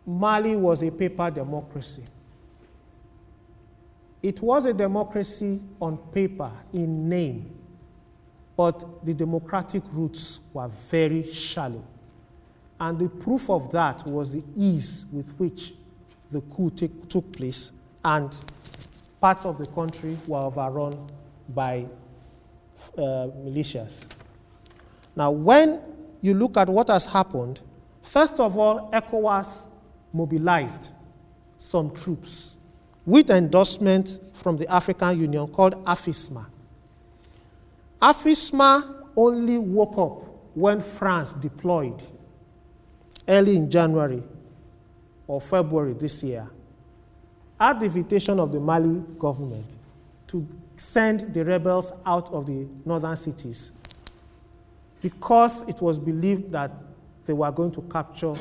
Mali 0.05 0.55
was 0.55 0.83
a 0.83 0.91
paper 0.91 1.31
democracy. 1.31 2.03
It 4.21 4.41
was 4.41 4.65
a 4.65 4.74
democracy 4.74 5.62
on 5.81 5.97
paper, 5.97 6.51
in 6.74 7.09
name, 7.09 7.50
but 8.57 9.05
the 9.05 9.13
democratic 9.13 9.83
roots 9.91 10.39
were 10.53 10.67
very 10.67 11.31
shallow. 11.33 11.85
And 12.79 13.00
the 13.00 13.09
proof 13.09 13.50
of 13.50 13.71
that 13.71 14.05
was 14.05 14.31
the 14.31 14.43
ease 14.55 15.05
with 15.12 15.29
which 15.39 15.74
the 16.31 16.41
coup 16.41 16.69
take, 16.71 17.07
took 17.09 17.31
place, 17.31 17.71
and 18.03 18.35
parts 19.21 19.45
of 19.45 19.57
the 19.57 19.65
country 19.67 20.17
were 20.27 20.39
overrun 20.39 20.97
by 21.50 21.85
uh, 22.97 23.01
militias. 23.43 24.05
Now, 25.15 25.31
when 25.31 25.79
you 26.21 26.33
look 26.33 26.57
at 26.57 26.67
what 26.67 26.89
has 26.89 27.05
happened, 27.05 27.62
first 28.01 28.39
of 28.39 28.57
all, 28.57 28.91
ECOWAS 28.91 29.67
mobilized 30.12 30.89
some 31.57 31.91
troops 31.91 32.57
with 33.05 33.29
endorsement 33.29 34.19
from 34.33 34.57
the 34.57 34.67
African 34.74 35.19
Union 35.19 35.47
called 35.47 35.74
AFISMA. 35.85 36.45
AFISMA 38.01 39.05
only 39.15 39.57
woke 39.57 39.97
up 39.97 40.29
when 40.53 40.81
France 40.81 41.33
deployed 41.33 42.01
early 43.27 43.55
in 43.55 43.69
January 43.69 44.23
or 45.27 45.41
February 45.41 45.93
this 45.93 46.23
year 46.23 46.47
at 47.59 47.79
the 47.79 47.85
invitation 47.85 48.39
of 48.39 48.51
the 48.51 48.59
Mali 48.59 49.01
government 49.17 49.75
to 50.27 50.45
send 50.75 51.33
the 51.33 51.43
rebels 51.43 51.93
out 52.05 52.31
of 52.31 52.45
the 52.45 52.67
northern 52.85 53.15
cities 53.15 53.71
because 55.01 55.61
it 55.67 55.81
was 55.81 55.97
believed 55.97 56.51
that 56.51 56.71
they 57.25 57.33
were 57.33 57.51
going 57.51 57.71
to 57.71 57.81
capture 57.83 58.33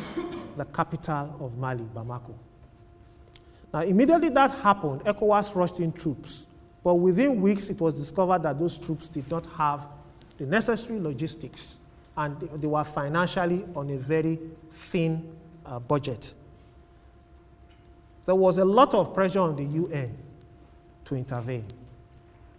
the 0.56 0.64
capital 0.66 1.36
of 1.40 1.56
Mali, 1.58 1.84
Bamako. 1.94 2.34
Now, 3.72 3.80
immediately 3.80 4.28
that 4.30 4.50
happened, 4.50 5.00
ECOWAS 5.02 5.54
rushed 5.54 5.80
in 5.80 5.92
troops. 5.92 6.46
But 6.84 6.94
within 6.96 7.40
weeks, 7.40 7.70
it 7.70 7.80
was 7.80 7.94
discovered 7.94 8.42
that 8.42 8.58
those 8.58 8.78
troops 8.78 9.08
did 9.08 9.28
not 9.30 9.46
have 9.56 9.86
the 10.36 10.46
necessary 10.46 11.00
logistics 11.00 11.78
and 12.16 12.38
they 12.40 12.66
were 12.66 12.84
financially 12.84 13.64
on 13.74 13.90
a 13.90 13.96
very 13.96 14.38
thin 14.70 15.34
uh, 15.64 15.78
budget. 15.78 16.34
There 18.26 18.34
was 18.34 18.58
a 18.58 18.64
lot 18.64 18.94
of 18.94 19.14
pressure 19.14 19.40
on 19.40 19.56
the 19.56 19.64
UN 19.64 20.16
to 21.06 21.16
intervene. 21.16 21.64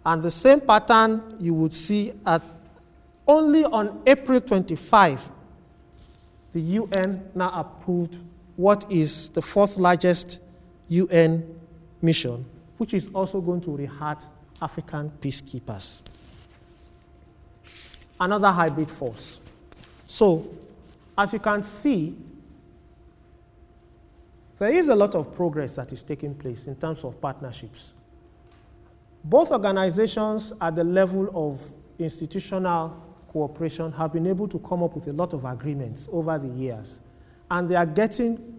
And 0.04 0.22
the 0.22 0.30
same 0.30 0.60
pattern 0.60 1.36
you 1.40 1.54
would 1.54 1.72
see 1.72 2.12
at 2.24 2.42
only 3.26 3.64
on 3.64 4.02
April 4.06 4.40
25, 4.40 5.30
the 6.52 6.60
UN 6.60 7.28
now 7.34 7.50
approved 7.52 8.18
what 8.56 8.90
is 8.90 9.30
the 9.30 9.42
fourth 9.42 9.76
largest 9.76 10.40
UN 10.88 11.58
mission, 12.00 12.44
which 12.78 12.94
is 12.94 13.08
also 13.14 13.40
going 13.40 13.60
to 13.62 13.70
rehat 13.70 14.26
African 14.60 15.10
peacekeepers. 15.20 16.02
Another 18.18 18.50
hybrid 18.50 18.90
force. 18.90 19.42
So, 20.06 20.46
as 21.18 21.32
you 21.32 21.38
can 21.38 21.62
see, 21.62 22.16
there 24.58 24.70
is 24.70 24.88
a 24.88 24.94
lot 24.94 25.14
of 25.14 25.34
progress 25.34 25.74
that 25.76 25.92
is 25.92 26.02
taking 26.02 26.34
place 26.34 26.66
in 26.66 26.76
terms 26.76 27.04
of 27.04 27.20
partnerships. 27.20 27.92
Both 29.22 29.50
organizations 29.50 30.52
at 30.60 30.76
the 30.76 30.84
level 30.84 31.28
of 31.34 31.60
institutional 31.98 33.02
cooperation 33.28 33.92
have 33.92 34.12
been 34.12 34.26
able 34.26 34.48
to 34.48 34.58
come 34.60 34.82
up 34.82 34.94
with 34.94 35.08
a 35.08 35.12
lot 35.12 35.34
of 35.34 35.44
agreements 35.44 36.08
over 36.10 36.38
the 36.38 36.48
years, 36.48 37.00
and 37.50 37.68
they 37.68 37.74
are 37.74 37.84
getting 37.84 38.56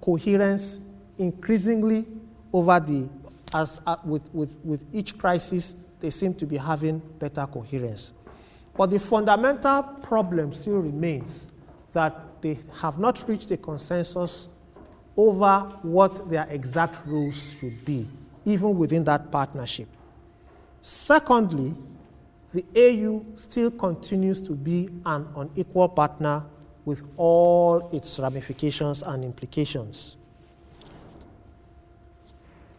coherence 0.00 0.80
increasingly 1.18 2.06
over 2.52 2.80
the 2.80 3.08
as 3.54 3.80
uh, 3.86 3.96
with, 4.04 4.22
with, 4.34 4.58
with 4.64 4.84
each 4.92 5.16
crisis 5.18 5.74
they 6.00 6.10
seem 6.10 6.34
to 6.34 6.46
be 6.46 6.56
having 6.56 6.98
better 7.18 7.46
coherence 7.46 8.12
but 8.76 8.90
the 8.90 8.98
fundamental 8.98 9.82
problem 10.02 10.52
still 10.52 10.78
remains 10.78 11.50
that 11.92 12.42
they 12.42 12.58
have 12.80 12.98
not 12.98 13.26
reached 13.28 13.50
a 13.50 13.56
consensus 13.56 14.48
over 15.16 15.60
what 15.82 16.28
their 16.30 16.46
exact 16.50 17.06
rules 17.06 17.54
should 17.58 17.84
be, 17.84 18.06
even 18.44 18.76
within 18.76 19.02
that 19.04 19.30
partnership. 19.32 19.88
Secondly, 20.82 21.74
the 22.52 22.64
AU 22.76 23.24
still 23.34 23.70
continues 23.70 24.40
to 24.42 24.52
be 24.52 24.90
an 25.06 25.26
unequal 25.36 25.88
partner 25.88 26.44
with 26.84 27.02
all 27.16 27.88
its 27.92 28.18
ramifications 28.18 29.02
and 29.02 29.24
implications. 29.24 30.16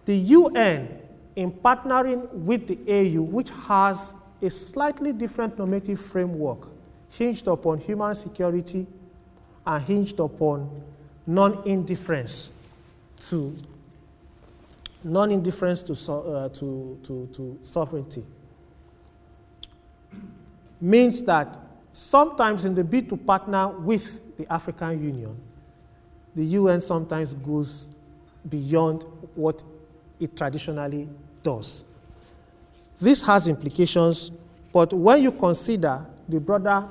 The 0.07 0.15
UN, 0.15 0.87
in 1.35 1.51
partnering 1.51 2.31
with 2.31 2.65
the 2.65 2.79
AU, 2.89 3.21
which 3.21 3.49
has 3.67 4.15
a 4.41 4.49
slightly 4.49 5.11
different 5.11 5.57
normative 5.57 5.99
framework 5.99 6.69
hinged 7.09 7.45
upon 7.47 7.79
human 7.79 8.15
security 8.15 8.87
and 9.65 9.83
hinged 9.83 10.21
upon 10.21 10.69
non-indifference 11.25 12.51
to 13.19 13.53
non-indifference 15.03 15.83
to, 15.83 16.13
uh, 16.13 16.49
to, 16.49 16.97
to, 17.03 17.29
to 17.33 17.59
sovereignty. 17.61 18.25
Means 20.79 21.21
that 21.23 21.59
sometimes 21.91 22.63
in 22.63 22.73
the 22.73 22.83
bid 22.83 23.09
to 23.09 23.17
partner 23.17 23.67
with 23.67 24.37
the 24.37 24.51
African 24.51 25.03
Union, 25.03 25.35
the 26.33 26.45
UN 26.45 26.79
sometimes 26.79 27.33
goes 27.33 27.89
beyond 28.47 29.03
what 29.35 29.63
it 30.19 30.35
traditionally 30.35 31.07
does. 31.43 31.83
This 32.99 33.21
has 33.25 33.47
implications, 33.47 34.31
but 34.73 34.91
when 34.93 35.21
you 35.23 35.31
consider 35.31 36.05
the 36.27 36.39
broader 36.39 36.85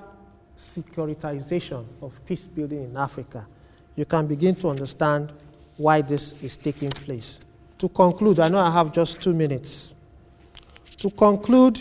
securitization 0.57 1.85
of 2.01 2.25
peace 2.25 2.47
building 2.47 2.85
in 2.85 2.97
Africa, 2.97 3.47
you 3.95 4.05
can 4.05 4.27
begin 4.27 4.55
to 4.57 4.69
understand 4.69 5.33
why 5.77 6.01
this 6.01 6.43
is 6.43 6.57
taking 6.57 6.91
place. 6.91 7.41
To 7.79 7.89
conclude, 7.89 8.41
I 8.41 8.49
know 8.49 8.59
I 8.59 8.71
have 8.71 8.93
just 8.93 9.21
two 9.21 9.35
minutes. 9.35 9.95
To 10.99 11.11
conclude, 11.11 11.79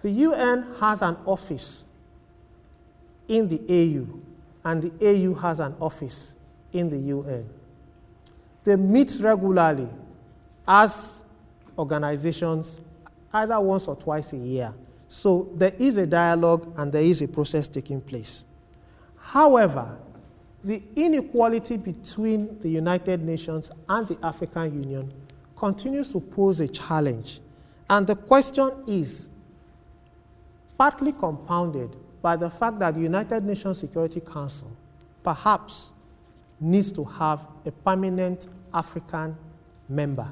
the 0.00 0.10
UN 0.10 0.66
has 0.80 1.02
an 1.02 1.16
office 1.26 1.84
in 3.28 3.48
the 3.48 3.60
AU, 3.68 4.06
and 4.64 4.82
the 4.82 5.08
AU 5.08 5.34
has 5.34 5.60
an 5.60 5.74
office 5.80 6.36
in 6.72 6.88
the 6.88 6.98
UN. 6.98 7.48
They 8.64 8.76
meet 8.76 9.18
regularly 9.20 9.88
as 10.66 11.24
organizations, 11.78 12.80
either 13.32 13.58
once 13.60 13.88
or 13.88 13.96
twice 13.96 14.32
a 14.32 14.36
year. 14.36 14.72
So 15.08 15.48
there 15.54 15.74
is 15.78 15.98
a 15.98 16.06
dialogue 16.06 16.72
and 16.76 16.92
there 16.92 17.02
is 17.02 17.22
a 17.22 17.28
process 17.28 17.68
taking 17.68 18.00
place. 18.00 18.44
However, 19.16 19.98
the 20.64 20.82
inequality 20.94 21.76
between 21.76 22.58
the 22.60 22.70
United 22.70 23.22
Nations 23.22 23.70
and 23.88 24.06
the 24.06 24.16
African 24.24 24.82
Union 24.82 25.10
continues 25.56 26.12
to 26.12 26.20
pose 26.20 26.60
a 26.60 26.68
challenge. 26.68 27.40
And 27.90 28.06
the 28.06 28.14
question 28.14 28.70
is 28.86 29.28
partly 30.78 31.12
compounded 31.12 31.94
by 32.22 32.36
the 32.36 32.48
fact 32.48 32.78
that 32.78 32.94
the 32.94 33.00
United 33.00 33.44
Nations 33.44 33.78
Security 33.78 34.20
Council 34.20 34.70
perhaps 35.22 35.92
needs 36.60 36.92
to 36.92 37.04
have 37.04 37.46
a 37.66 37.72
permanent 37.72 38.46
African 38.72 39.36
member. 39.88 40.28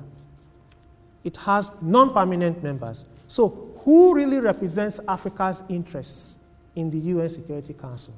It 1.24 1.36
has 1.38 1.72
non 1.82 2.14
permanent 2.14 2.62
members. 2.62 3.04
So, 3.26 3.68
who 3.84 4.14
really 4.14 4.38
represents 4.40 5.00
Africa's 5.08 5.62
interests 5.68 6.38
in 6.76 6.90
the 6.90 6.98
UN 6.98 7.28
Security 7.28 7.74
Council, 7.74 8.14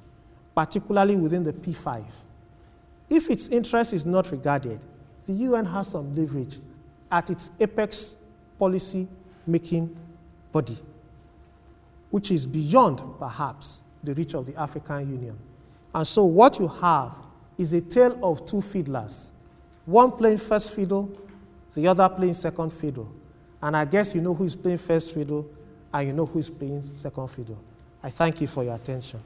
particularly 0.54 1.16
within 1.16 1.42
the 1.42 1.52
P5? 1.52 2.04
If 3.08 3.30
its 3.30 3.48
interest 3.48 3.92
is 3.92 4.06
not 4.06 4.30
regarded, 4.30 4.80
the 5.26 5.32
UN 5.32 5.64
has 5.66 5.88
some 5.88 6.14
leverage 6.14 6.58
at 7.10 7.30
its 7.30 7.50
apex 7.60 8.16
policy 8.58 9.06
making 9.46 9.94
body, 10.52 10.76
which 12.12 12.30
is 12.30 12.46
beyond, 12.46 13.02
perhaps, 13.18 13.80
the 14.04 14.12
reach 14.14 14.34
of 14.34 14.46
the 14.46 14.54
African 14.60 15.00
Union. 15.10 15.36
And 15.94 16.06
so, 16.06 16.24
what 16.24 16.60
you 16.60 16.68
have 16.68 17.16
is 17.56 17.72
a 17.72 17.80
tale 17.80 18.18
of 18.22 18.46
two 18.46 18.60
fiddlers 18.60 19.32
one 19.86 20.12
playing 20.12 20.38
first 20.38 20.72
fiddle, 20.72 21.10
the 21.74 21.88
other 21.88 22.08
playing 22.08 22.34
second 22.34 22.70
fiddle. 22.72 23.10
And 23.60 23.76
I 23.76 23.84
guess 23.84 24.14
you 24.14 24.20
know 24.20 24.34
who 24.34 24.44
is 24.44 24.54
playing 24.54 24.78
first 24.78 25.12
fiddle, 25.14 25.48
and 25.92 26.06
you 26.06 26.12
know 26.12 26.26
who 26.26 26.38
is 26.38 26.50
playing 26.50 26.82
second 26.82 27.28
fiddle. 27.28 27.58
I 28.02 28.10
thank 28.10 28.40
you 28.40 28.46
for 28.46 28.62
your 28.62 28.74
attention. 28.74 29.20